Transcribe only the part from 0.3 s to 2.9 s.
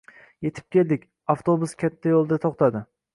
Yetib keldik. Avtobus katta yoʻlda toʻxtadi.